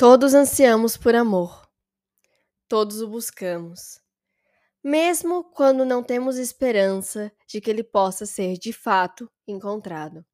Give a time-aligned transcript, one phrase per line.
[0.00, 1.68] Todos ansiamos por amor.
[2.68, 4.00] Todos o buscamos.
[4.80, 10.24] Mesmo quando não temos esperança de que ele possa ser de fato encontrado.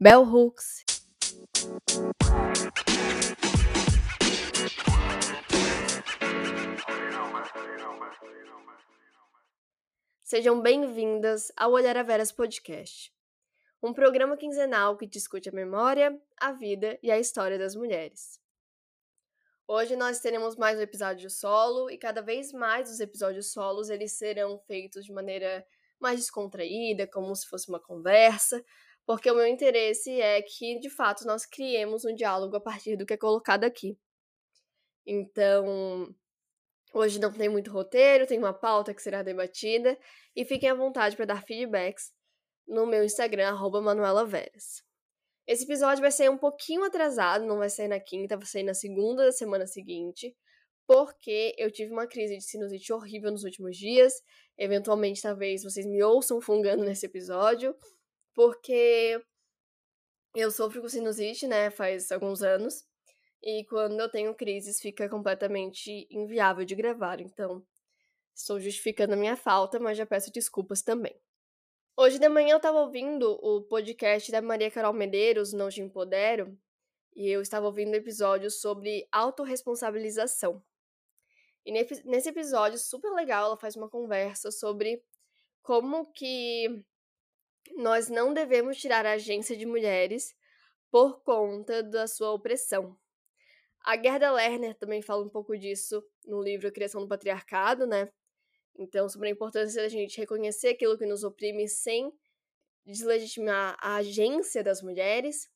[0.00, 0.84] Bell Hooks.
[10.24, 13.14] Sejam bem-vindas ao Olhar a Veras Podcast,
[13.80, 18.41] um programa quinzenal que discute a memória, a vida e a história das mulheres.
[19.66, 24.18] Hoje nós teremos mais um episódio solo e cada vez mais os episódios solos eles
[24.18, 25.64] serão feitos de maneira
[26.00, 28.62] mais descontraída, como se fosse uma conversa,
[29.06, 33.06] porque o meu interesse é que de fato nós criemos um diálogo a partir do
[33.06, 33.96] que é colocado aqui.
[35.06, 36.12] Então,
[36.92, 39.96] hoje não tem muito roteiro, tem uma pauta que será debatida
[40.34, 42.12] e fiquem à vontade para dar feedbacks
[42.66, 44.82] no meu Instagram @manuela_veras.
[45.46, 48.74] Esse episódio vai sair um pouquinho atrasado, não vai sair na quinta, vai sair na
[48.74, 50.36] segunda da semana seguinte,
[50.86, 54.22] porque eu tive uma crise de sinusite horrível nos últimos dias.
[54.56, 57.74] Eventualmente, talvez vocês me ouçam fungando nesse episódio,
[58.34, 59.20] porque
[60.34, 62.84] eu sofro com sinusite, né, faz alguns anos,
[63.42, 67.62] e quando eu tenho crises fica completamente inviável de gravar, então
[68.34, 71.14] estou justificando a minha falta, mas já peço desculpas também.
[71.94, 76.58] Hoje de manhã eu estava ouvindo o podcast da Maria Carol Medeiros, Não Te Empodero,
[77.14, 80.64] e eu estava ouvindo um episódio sobre autorresponsabilização.
[81.66, 85.04] E nesse episódio, super legal, ela faz uma conversa sobre
[85.62, 86.82] como que
[87.76, 90.34] nós não devemos tirar a agência de mulheres
[90.90, 92.98] por conta da sua opressão.
[93.84, 98.10] A Gerda Lerner também fala um pouco disso no livro Criação do Patriarcado, né?
[98.78, 102.12] Então, sobre a importância da gente reconhecer aquilo que nos oprime sem
[102.84, 105.48] deslegitimar a agência das mulheres.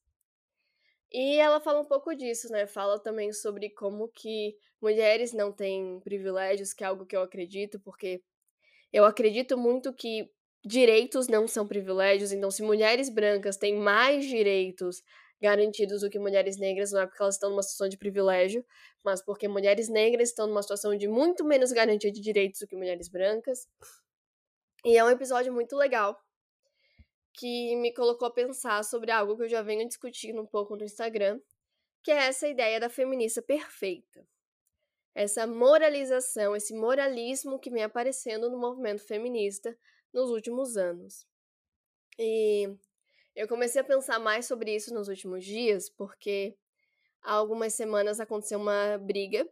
[1.13, 2.67] E ela fala um pouco disso, né?
[2.67, 7.81] Fala também sobre como que mulheres não têm privilégios, que é algo que eu acredito,
[7.81, 8.23] porque
[8.93, 10.31] eu acredito muito que
[10.65, 15.03] direitos não são privilégios, então se mulheres brancas têm mais direitos
[15.41, 18.65] garantidos do que mulheres negras, não é porque elas estão numa situação de privilégio,
[19.05, 22.77] mas porque mulheres negras estão numa situação de muito menos garantia de direitos do que
[22.77, 23.69] mulheres brancas.
[24.85, 26.19] E é um episódio muito legal
[27.35, 30.85] que me colocou a pensar sobre algo que eu já venho discutindo um pouco no
[30.85, 31.39] Instagram,
[32.03, 34.27] que é essa ideia da feminista perfeita.
[35.15, 39.77] Essa moralização, esse moralismo que vem aparecendo no movimento feminista
[40.13, 41.27] nos últimos anos.
[42.19, 42.69] E
[43.37, 46.57] eu comecei a pensar mais sobre isso nos últimos dias, porque
[47.23, 49.47] há algumas semanas aconteceu uma briga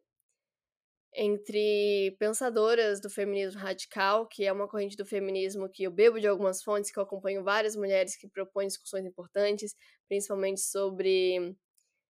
[1.15, 6.27] entre pensadoras do feminismo radical, que é uma corrente do feminismo que eu bebo de
[6.27, 9.77] algumas fontes, que eu acompanho várias mulheres que propõem discussões importantes,
[10.09, 11.57] principalmente sobre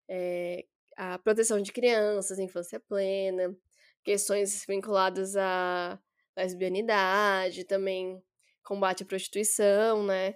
[0.08, 0.64] é,
[0.96, 3.56] a proteção de crianças, infância plena,
[4.04, 5.98] questões vinculadas à
[6.36, 8.22] lesbianidade, também
[8.62, 10.34] combate à prostituição, né?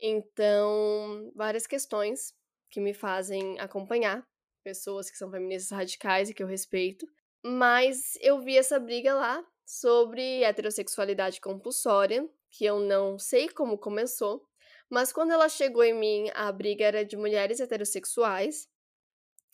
[0.00, 2.32] Então, várias questões
[2.70, 4.26] que me fazem acompanhar
[4.62, 7.06] pessoas que são feministas radicais e que eu respeito.
[7.44, 14.44] Mas eu vi essa briga lá sobre heterossexualidade compulsória, que eu não sei como começou,
[14.90, 18.68] mas quando ela chegou em mim, a briga era de mulheres heterossexuais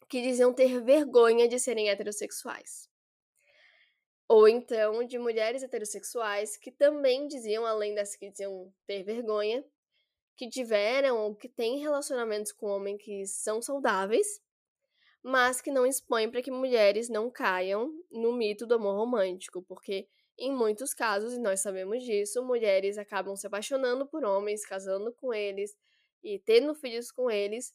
[0.08, 2.88] que diziam ter vergonha de serem heterossexuais.
[4.28, 9.64] Ou então de mulheres heterossexuais que também diziam, além das que diziam ter vergonha,
[10.36, 14.40] que tiveram ou que têm relacionamentos com homens que são saudáveis,
[15.22, 20.06] mas que não expõem para que mulheres não caiam no mito do amor romântico, porque
[20.38, 25.32] em muitos casos, e nós sabemos disso, mulheres acabam se apaixonando por homens, casando com
[25.32, 25.74] eles
[26.22, 27.74] e tendo filhos com eles,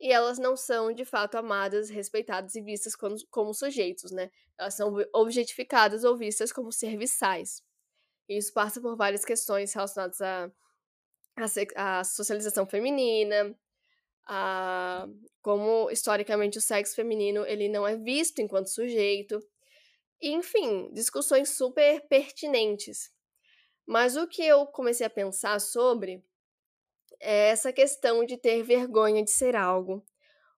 [0.00, 4.30] e elas não são de fato amadas, respeitadas e vistas como, como sujeitos, né?
[4.58, 7.62] Elas são objetificadas ou vistas como serviçais.
[8.26, 10.50] Isso passa por várias questões relacionadas a
[11.44, 13.54] a, a socialização feminina,
[14.26, 15.06] a,
[15.42, 19.40] como historicamente o sexo feminino ele não é visto enquanto sujeito.
[20.22, 23.10] enfim, discussões super pertinentes.
[23.86, 26.22] Mas o que eu comecei a pensar sobre
[27.20, 30.04] é essa questão de ter vergonha de ser algo,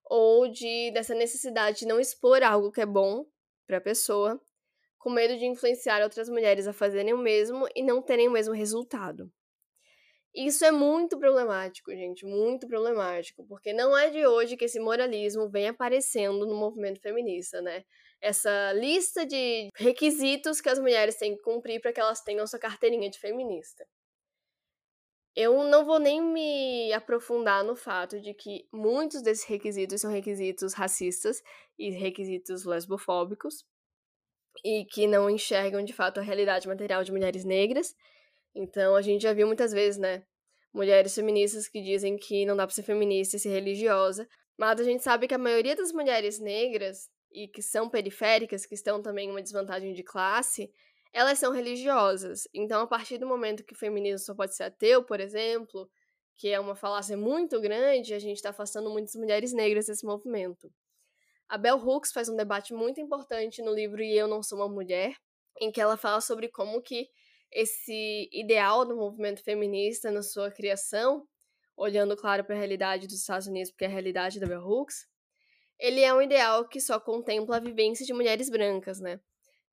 [0.05, 3.25] ou de dessa necessidade de não expor algo que é bom
[3.65, 4.39] para a pessoa,
[4.99, 8.53] com medo de influenciar outras mulheres a fazerem o mesmo e não terem o mesmo
[8.53, 9.31] resultado.
[10.35, 15.47] Isso é muito problemático, gente, muito problemático, porque não é de hoje que esse moralismo
[15.47, 17.85] vem aparecendo no movimento feminista, né?
[18.19, 22.57] Essa lista de requisitos que as mulheres têm que cumprir para que elas tenham sua
[22.59, 23.85] carteirinha de feminista.
[25.35, 30.73] Eu não vou nem me aprofundar no fato de que muitos desses requisitos são requisitos
[30.73, 31.41] racistas
[31.77, 33.65] e requisitos lesbofóbicos
[34.63, 37.95] e que não enxergam de fato a realidade material de mulheres negras.
[38.55, 40.23] Então a gente já viu muitas vezes, né,
[40.73, 44.27] mulheres feministas que dizem que não dá para ser feminista e ser religiosa,
[44.57, 48.75] mas a gente sabe que a maioria das mulheres negras e que são periféricas, que
[48.75, 50.71] estão também em uma desvantagem de classe,
[51.11, 52.47] elas são religiosas.
[52.53, 55.89] Então, a partir do momento que o feminismo só pode ser ateu, por exemplo,
[56.37, 60.71] que é uma falácia muito grande, a gente está afastando muitas mulheres negras desse movimento.
[61.47, 64.67] A Bell Hooks faz um debate muito importante no livro E Eu Não Sou Uma
[64.67, 65.15] Mulher,
[65.59, 67.07] em que ela fala sobre como que
[67.53, 71.27] esse ideal do movimento feminista na sua criação,
[71.75, 75.07] olhando, claro, para a realidade dos Estados Unidos, porque é a realidade da Bell Hooks,
[75.79, 79.19] ele é um ideal que só contempla a vivência de mulheres brancas, né?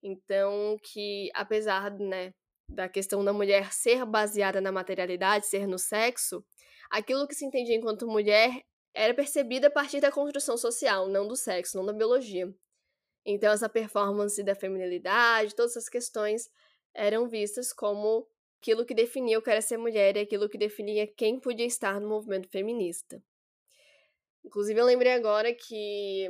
[0.03, 2.33] Então, que apesar, né,
[2.69, 6.45] da questão da mulher ser baseada na materialidade, ser no sexo,
[6.91, 8.63] aquilo que se entendia enquanto mulher
[8.95, 12.53] era percebida a partir da construção social, não do sexo, não da biologia.
[13.25, 16.49] Então, essa performance da feminilidade, todas essas questões
[16.95, 18.27] eram vistas como
[18.61, 22.01] aquilo que definia o que era ser mulher e aquilo que definia quem podia estar
[22.01, 23.23] no movimento feminista.
[24.45, 26.29] Inclusive, eu lembrei agora que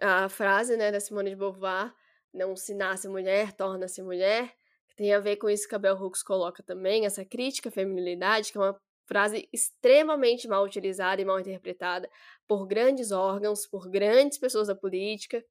[0.00, 1.94] a frase né, da Simone de Beauvoir
[2.32, 4.54] não se nasce mulher, torna-se mulher,
[4.96, 8.52] tem a ver com isso que a Bell Hooks coloca também, essa crítica à feminilidade,
[8.52, 12.08] que é uma frase extremamente mal utilizada e mal interpretada
[12.46, 15.44] por grandes órgãos, por grandes pessoas da política,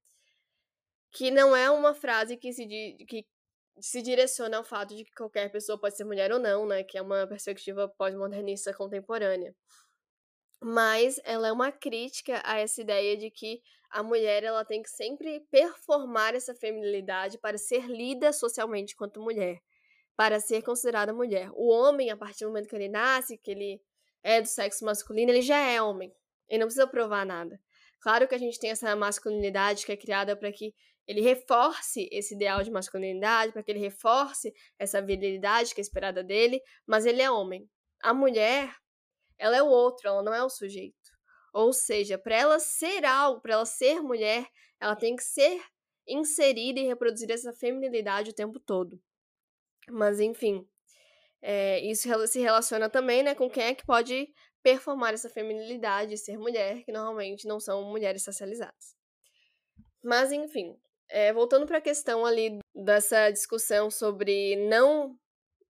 [1.11, 2.65] que não é uma frase que se,
[3.07, 3.25] que
[3.81, 6.97] se direciona ao fato de que qualquer pessoa pode ser mulher ou não, né, que
[6.97, 9.55] é uma perspectiva pós-modernista contemporânea.
[10.61, 14.89] Mas ela é uma crítica a essa ideia de que a mulher ela tem que
[14.89, 19.59] sempre performar essa feminilidade para ser lida socialmente quanto mulher,
[20.15, 21.49] para ser considerada mulher.
[21.53, 23.81] O homem, a partir do momento que ele nasce, que ele
[24.21, 26.13] é do sexo masculino, ele já é homem.
[26.47, 27.59] Ele não precisa provar nada.
[28.01, 30.73] Claro que a gente tem essa masculinidade que é criada para que
[31.07, 36.23] ele reforce esse ideal de masculinidade, para que ele reforce essa virilidade que é esperada
[36.23, 37.67] dele, mas ele é homem.
[38.01, 38.73] A mulher,
[39.37, 40.95] ela é o outro, ela não é o sujeito.
[41.51, 44.47] Ou seja, para ela ser algo, para ela ser mulher,
[44.79, 45.59] ela tem que ser
[46.07, 49.01] inserida e reproduzir essa feminilidade o tempo todo.
[49.89, 50.67] Mas, enfim,
[51.41, 54.31] é, isso se relaciona também né, com quem é que pode
[54.61, 58.95] performar essa feminilidade, ser mulher, que normalmente não são mulheres socializadas.
[60.03, 60.77] Mas, enfim,
[61.09, 65.17] é, voltando para a questão ali dessa discussão sobre não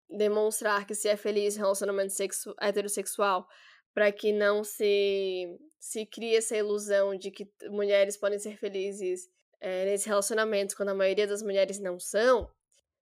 [0.10, 2.14] demonstrar que se é feliz em relacionamento
[2.60, 3.48] heterossexual
[3.94, 9.28] para que não se, se crie essa ilusão de que mulheres podem ser felizes
[9.60, 12.50] é, nesse relacionamento quando a maioria das mulheres não são,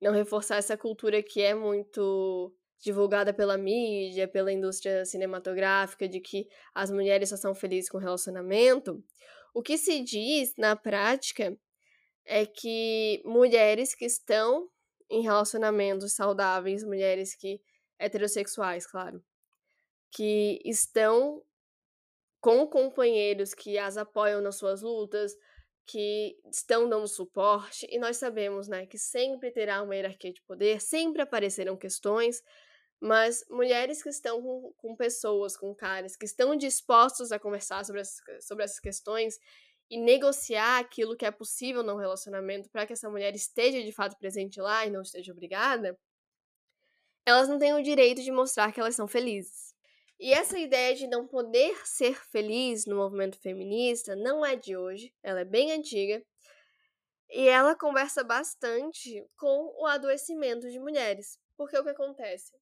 [0.02, 6.48] não reforçar essa cultura que é muito divulgada pela mídia, pela indústria cinematográfica, de que
[6.74, 9.04] as mulheres só são felizes com relacionamento,
[9.54, 11.58] o que se diz na prática
[12.26, 14.70] é que mulheres que estão
[15.10, 17.62] em relacionamentos saudáveis, mulheres que
[17.98, 19.24] heterossexuais, claro,
[20.12, 21.42] que estão
[22.42, 25.34] com companheiros que as apoiam nas suas lutas,
[25.88, 30.82] que estão dando suporte, e nós sabemos, né, que sempre terá uma hierarquia de poder,
[30.82, 32.42] sempre aparecerão questões,
[33.00, 38.02] mas mulheres que estão com, com pessoas, com caras, que estão dispostos a conversar sobre,
[38.02, 39.38] as, sobre essas questões
[39.90, 44.18] e negociar aquilo que é possível no relacionamento para que essa mulher esteja de fato
[44.18, 45.98] presente lá e não esteja obrigada,
[47.26, 49.74] elas não têm o direito de mostrar que elas são felizes.
[50.20, 55.14] E essa ideia de não poder ser feliz no movimento feminista não é de hoje,
[55.22, 56.24] ela é bem antiga.
[57.30, 61.38] E ela conversa bastante com o adoecimento de mulheres.
[61.58, 62.54] Porque o que acontece?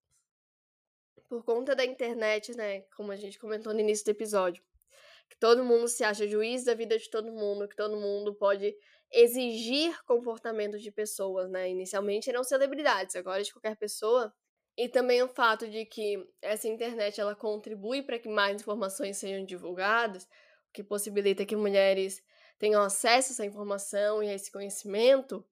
[1.29, 4.63] Por conta da internet, né, como a gente comentou no início do episódio,
[5.29, 8.75] que todo mundo se acha juiz da vida de todo mundo, que todo mundo pode
[9.11, 11.69] exigir comportamentos de pessoas, né?
[11.69, 14.33] Inicialmente eram celebridades, agora de qualquer pessoa
[14.77, 19.45] e também o fato de que essa internet ela contribui para que mais informações sejam
[19.45, 22.23] divulgadas, o que possibilita que mulheres
[22.57, 25.45] tenham acesso a essa informação e a esse conhecimento.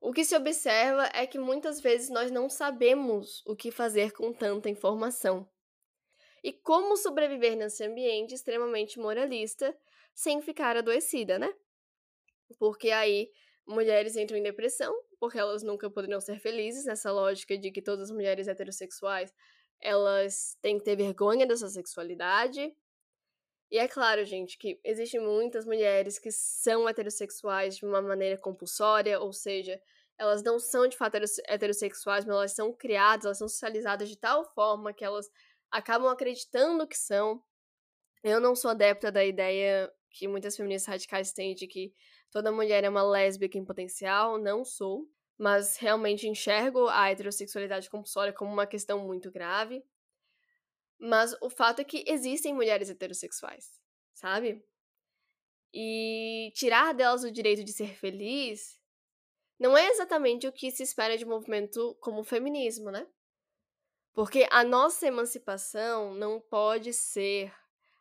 [0.00, 4.32] O que se observa é que muitas vezes nós não sabemos o que fazer com
[4.32, 5.48] tanta informação.
[6.42, 9.76] E como sobreviver nesse ambiente extremamente moralista
[10.14, 11.52] sem ficar adoecida, né?
[12.58, 13.30] Porque aí
[13.66, 18.08] mulheres entram em depressão, porque elas nunca poderiam ser felizes, nessa lógica de que todas
[18.08, 19.34] as mulheres heterossexuais
[19.80, 22.74] elas têm que ter vergonha da sua sexualidade.
[23.70, 29.20] E é claro, gente, que existem muitas mulheres que são heterossexuais de uma maneira compulsória,
[29.20, 29.80] ou seja,
[30.16, 34.44] elas não são de fato heterossexuais, mas elas são criadas, elas são socializadas de tal
[34.54, 35.30] forma que elas
[35.70, 37.42] acabam acreditando que são.
[38.22, 41.94] Eu não sou adepta da ideia que muitas feministas radicais têm de que
[42.30, 45.06] toda mulher é uma lésbica em potencial, não sou,
[45.36, 49.84] mas realmente enxergo a heterossexualidade compulsória como uma questão muito grave.
[50.98, 53.80] Mas o fato é que existem mulheres heterossexuais,
[54.12, 54.64] sabe?
[55.72, 58.80] E tirar delas o direito de ser feliz
[59.58, 63.06] não é exatamente o que se espera de um movimento como o feminismo, né?
[64.12, 67.52] Porque a nossa emancipação não pode ser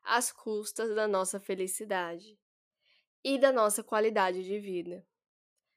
[0.03, 2.39] às custas da nossa felicidade
[3.23, 5.05] e da nossa qualidade de vida.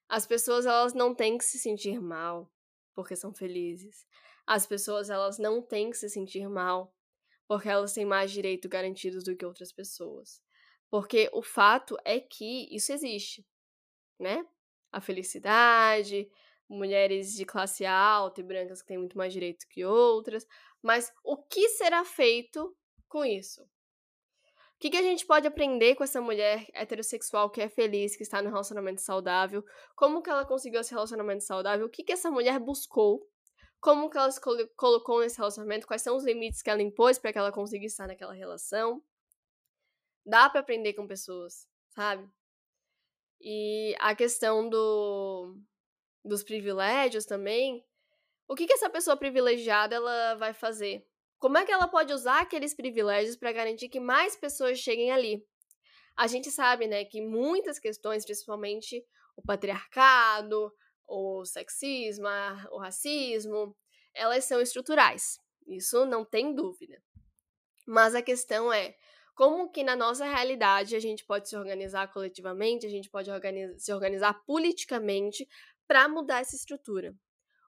[0.08, 2.50] As pessoas elas não têm que se sentir mal
[2.94, 4.06] porque são felizes.
[4.46, 6.94] As pessoas elas não têm que se sentir mal
[7.50, 10.40] porque elas têm mais direitos garantidos do que outras pessoas.
[10.88, 13.44] Porque o fato é que isso existe,
[14.20, 14.46] né?
[14.92, 16.30] A felicidade,
[16.68, 20.46] mulheres de classe alta e brancas que têm muito mais direito que outras.
[20.80, 22.72] Mas o que será feito
[23.08, 23.64] com isso?
[23.64, 23.68] O
[24.78, 28.40] que, que a gente pode aprender com essa mulher heterossexual que é feliz, que está
[28.40, 29.64] no relacionamento saudável?
[29.96, 31.86] Como que ela conseguiu esse relacionamento saudável?
[31.86, 33.28] O que, que essa mulher buscou?
[33.80, 34.40] Como que ela se
[34.76, 35.86] colocou nesse relacionamento?
[35.86, 39.02] Quais são os limites que ela impôs para que ela conseguisse estar naquela relação?
[40.24, 42.28] Dá para aprender com pessoas, sabe?
[43.40, 45.56] E a questão do
[46.22, 47.82] dos privilégios também,
[48.46, 51.06] o que, que essa pessoa privilegiada ela vai fazer?
[51.38, 55.42] Como é que ela pode usar aqueles privilégios para garantir que mais pessoas cheguem ali?
[56.14, 59.02] A gente sabe, né, que muitas questões, principalmente
[59.34, 60.70] o patriarcado,
[61.10, 62.28] o sexismo,
[62.70, 63.76] o racismo,
[64.14, 65.40] elas são estruturais.
[65.66, 67.02] Isso não tem dúvida.
[67.86, 68.96] Mas a questão é
[69.34, 73.28] como que na nossa realidade a gente pode se organizar coletivamente, a gente pode
[73.78, 75.48] se organizar politicamente
[75.86, 77.12] para mudar essa estrutura.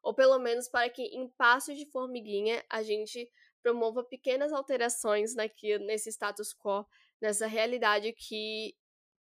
[0.02, 3.28] Ou pelo menos para que, em passos de formiguinha, a gente
[3.60, 6.84] promova pequenas alterações naqui, nesse status quo,
[7.20, 8.76] nessa realidade que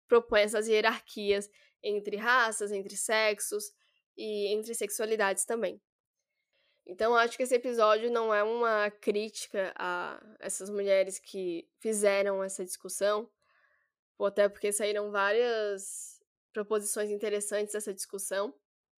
[0.06, 1.50] propõe essas hierarquias
[1.82, 3.72] entre raças, entre sexos
[4.16, 5.80] e entre sexualidades também.
[6.86, 12.64] Então, acho que esse episódio não é uma crítica a essas mulheres que fizeram essa
[12.64, 13.28] discussão,
[14.20, 16.20] até porque saíram várias
[16.52, 18.54] proposições interessantes dessa discussão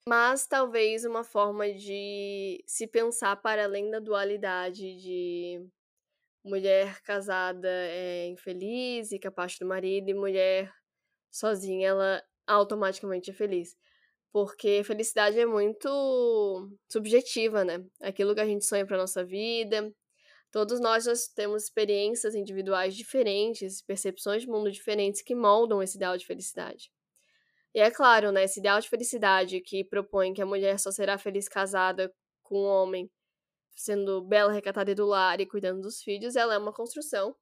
[0.08, 5.68] mas talvez uma forma de se pensar para além da dualidade de
[6.42, 10.72] mulher casada é infeliz e capaz do marido e mulher
[11.30, 13.76] sozinha ela automaticamente é feliz.
[14.32, 17.84] Porque felicidade é muito subjetiva, né?
[18.00, 19.92] Aquilo que a gente sonha para nossa vida.
[20.50, 26.16] Todos nós, nós temos experiências individuais diferentes, percepções de mundo diferentes que moldam esse ideal
[26.16, 26.90] de felicidade.
[27.74, 31.18] E é claro, né, esse ideal de felicidade que propõe que a mulher só será
[31.18, 33.10] feliz casada com um homem,
[33.76, 37.36] sendo bela, recatada e do lar e cuidando dos filhos, ela é uma construção.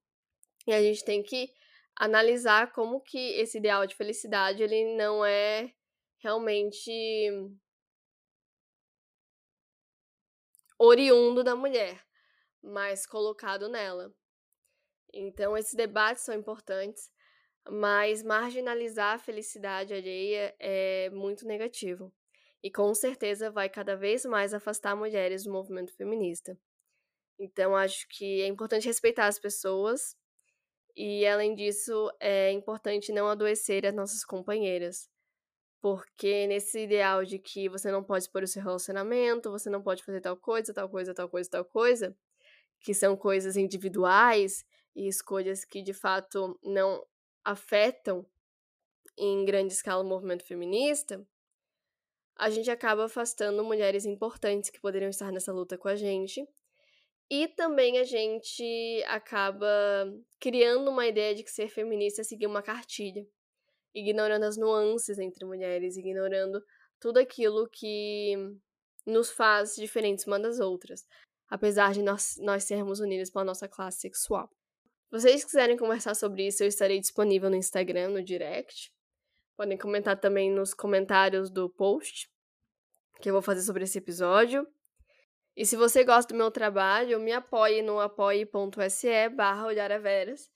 [0.66, 1.48] E a gente tem que
[1.96, 5.70] analisar como que esse ideal de felicidade ele não é
[6.26, 6.90] realmente
[10.76, 12.04] oriundo da mulher,
[12.60, 14.12] mas colocado nela.
[15.14, 17.12] Então, esses debates são importantes
[17.68, 22.12] mas marginalizar a felicidade alheia é muito negativo
[22.62, 26.56] e com certeza vai cada vez mais afastar mulheres do movimento feminista.
[27.38, 30.16] Então acho que é importante respeitar as pessoas
[30.96, 35.08] e além disso é importante não adoecer as nossas companheiras.
[35.86, 40.02] Porque nesse ideal de que você não pode expor o seu relacionamento, você não pode
[40.02, 42.16] fazer tal coisa, tal coisa, tal coisa, tal coisa,
[42.80, 44.66] que são coisas individuais
[44.96, 47.06] e escolhas que de fato não
[47.44, 48.26] afetam
[49.16, 51.24] em grande escala o movimento feminista,
[52.34, 56.44] a gente acaba afastando mulheres importantes que poderiam estar nessa luta com a gente.
[57.30, 59.56] E também a gente acaba
[60.40, 63.24] criando uma ideia de que ser feminista é seguir uma cartilha,
[63.96, 66.62] ignorando as nuances entre mulheres, ignorando
[67.00, 68.34] tudo aquilo que
[69.06, 71.06] nos faz diferentes umas das outras,
[71.48, 74.48] apesar de nós, nós sermos unidas pela nossa classe sexual.
[75.08, 78.92] Se vocês quiserem conversar sobre isso, eu estarei disponível no Instagram, no direct.
[79.56, 82.28] Podem comentar também nos comentários do post
[83.22, 84.66] que eu vou fazer sobre esse episódio.
[85.56, 90.50] E se você gosta do meu trabalho, me apoie no apoie.se barra olharaveras.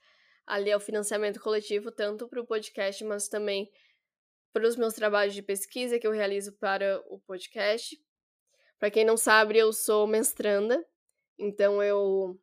[0.50, 3.70] Ali é o financiamento coletivo, tanto para o podcast, mas também
[4.52, 7.96] para os meus trabalhos de pesquisa que eu realizo para o podcast.
[8.78, 10.84] Para quem não sabe, eu sou mestranda,
[11.38, 12.40] então eu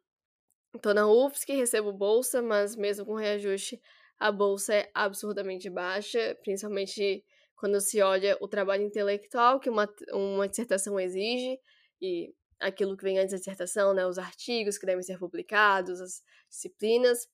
[0.81, 3.81] Tô na UFSC, recebo bolsa, mas mesmo com reajuste,
[4.19, 7.23] a bolsa é absurdamente baixa, principalmente
[7.55, 11.59] quando se olha o trabalho intelectual que uma, uma dissertação exige
[12.01, 16.21] e aquilo que vem antes da dissertação, né, os artigos que devem ser publicados, as
[16.49, 17.27] disciplinas.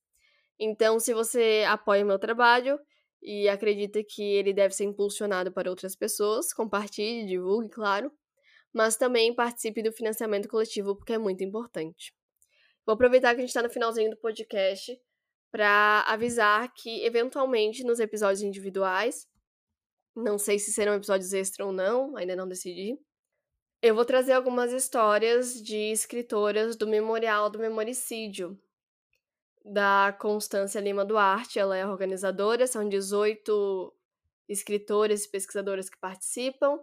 [0.59, 2.79] Então, se você apoia o meu trabalho
[3.21, 8.11] e acredita que ele deve ser impulsionado para outras pessoas, compartilhe, divulgue, claro,
[8.73, 12.13] mas também participe do financiamento coletivo, porque é muito importante.
[12.85, 14.99] Vou aproveitar que a gente está no finalzinho do podcast
[15.51, 19.27] para avisar que, eventualmente, nos episódios individuais,
[20.15, 22.97] não sei se serão episódios extra ou não, ainda não decidi,
[23.81, 28.57] eu vou trazer algumas histórias de escritoras do Memorial do Memoricídio,
[29.63, 31.59] da Constância Lima Duarte.
[31.59, 33.93] Ela é organizadora, são 18
[34.47, 36.79] escritoras e pesquisadoras que participam.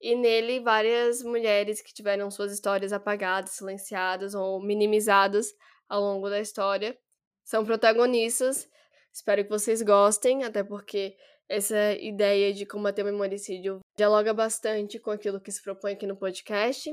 [0.00, 5.54] E nele, várias mulheres que tiveram suas histórias apagadas, silenciadas ou minimizadas
[5.88, 6.98] ao longo da história
[7.44, 8.68] são protagonistas.
[9.12, 11.16] Espero que vocês gostem, até porque
[11.48, 16.16] essa ideia de combater o memoricídio dialoga bastante com aquilo que se propõe aqui no
[16.16, 16.90] podcast.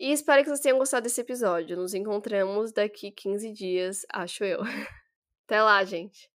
[0.00, 1.76] E espero que vocês tenham gostado desse episódio.
[1.76, 4.60] Nos encontramos daqui 15 dias, acho eu.
[5.44, 6.29] Até lá, gente!